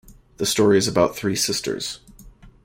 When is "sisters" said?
1.35-1.99